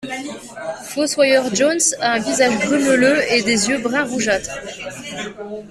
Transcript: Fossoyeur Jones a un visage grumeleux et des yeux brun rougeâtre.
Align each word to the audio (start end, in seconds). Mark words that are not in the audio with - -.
Fossoyeur 0.83 1.53
Jones 1.53 1.93
a 1.99 2.13
un 2.13 2.17
visage 2.21 2.57
grumeleux 2.65 3.21
et 3.31 3.43
des 3.43 3.69
yeux 3.69 3.77
brun 3.77 4.03
rougeâtre. 4.03 4.49